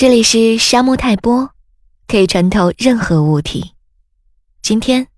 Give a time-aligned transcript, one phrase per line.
[0.00, 1.50] 这里是沙漠泰波，
[2.06, 3.72] 可以穿透任何物体。
[4.62, 5.08] 今天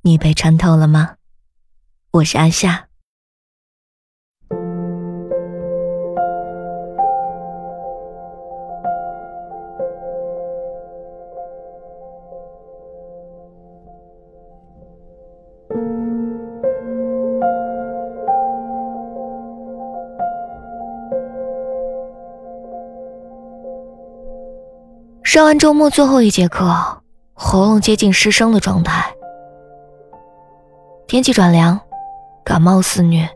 [0.00, 1.16] 你被穿透了吗？
[2.12, 2.88] 我是阿夏。
[25.32, 26.74] 上完周末最后一节课，
[27.34, 29.14] 喉咙接近失声的状态。
[31.06, 31.78] 天气转凉，
[32.44, 33.28] 感冒肆虐，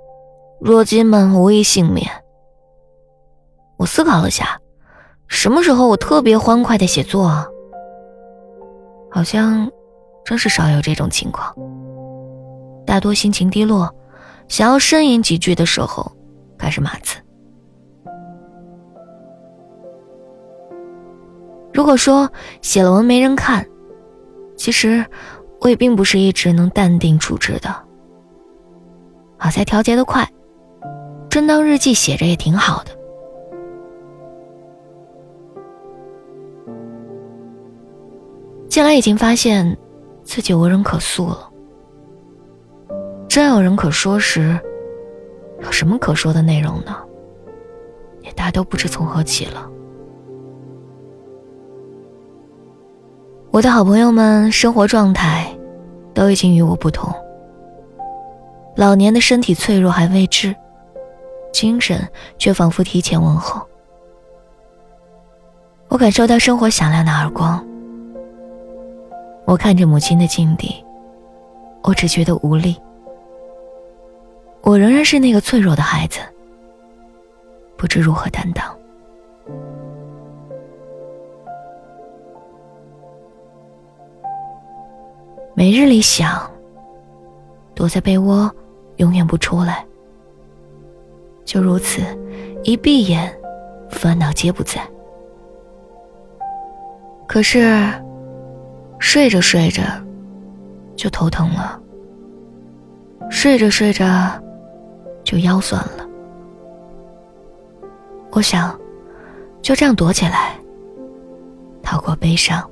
[0.58, 2.10] 弱鸡们无一幸免。
[3.76, 4.58] 我思考了下，
[5.28, 7.46] 什么时候我特别欢快的写作啊？
[9.08, 9.70] 好像
[10.24, 11.54] 真是少有这种情况。
[12.84, 13.94] 大多心情低落，
[14.48, 16.10] 想要呻吟几句的时候，
[16.58, 17.23] 开始码字。
[21.74, 22.30] 如果说
[22.62, 23.66] 写了文没人看，
[24.56, 25.04] 其实
[25.60, 27.74] 我也并不是一直能淡定处置的。
[29.36, 30.26] 好在调节的快，
[31.28, 32.92] 真当日记写着也挺好的。
[38.68, 39.76] 近来已经发现
[40.22, 41.50] 自己无人可诉了，
[43.28, 44.56] 真有人可说时，
[45.60, 46.96] 有什么可说的内容呢？
[48.22, 49.68] 也大都不知从何起了。
[53.54, 55.46] 我的好朋友们生活状态
[56.12, 57.14] 都已经与我不同，
[58.74, 60.52] 老年的身体脆弱还未知，
[61.52, 62.04] 精神
[62.36, 63.64] 却仿佛提前问候。
[65.86, 67.64] 我感受到生活响亮的耳光，
[69.44, 70.84] 我看着母亲的境地，
[71.84, 72.76] 我只觉得无力。
[74.62, 76.18] 我仍然是那个脆弱的孩子，
[77.76, 78.64] 不知如何担当。
[85.56, 86.50] 每日里想，
[87.76, 88.52] 躲在被窝，
[88.96, 89.86] 永远不出来。
[91.44, 92.02] 就如此，
[92.64, 93.32] 一闭眼，
[93.88, 94.80] 烦恼皆不在。
[97.28, 97.88] 可是，
[98.98, 99.80] 睡着睡着，
[100.96, 101.80] 就头疼了；
[103.30, 104.04] 睡着睡着，
[105.22, 106.04] 就腰酸了。
[108.32, 108.76] 我想，
[109.62, 110.58] 就这样躲起来，
[111.80, 112.68] 逃过悲伤。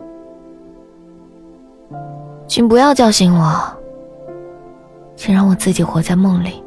[2.55, 3.63] 请不要叫醒我，
[5.17, 6.63] 请让我自己活在梦里。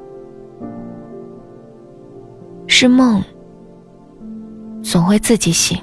[2.65, 3.21] 是梦，
[4.81, 5.79] 总会自己醒。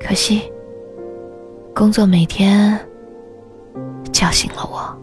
[0.00, 0.52] 可惜，
[1.72, 2.76] 工作每天
[4.10, 4.98] 叫醒了我。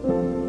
[0.06, 0.41] you